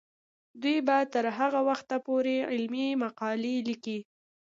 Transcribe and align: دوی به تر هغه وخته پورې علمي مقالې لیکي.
دوی 0.61 0.77
به 0.87 0.97
تر 1.13 1.25
هغه 1.37 1.59
وخته 1.69 1.95
پورې 2.05 2.35
علمي 2.51 2.87
مقالې 3.03 3.55
لیکي. 3.69 3.99